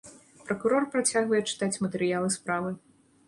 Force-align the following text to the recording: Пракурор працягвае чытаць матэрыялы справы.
Пракурор 0.45 0.87
працягвае 0.93 1.41
чытаць 1.51 1.79
матэрыялы 1.85 2.33
справы. 2.39 2.75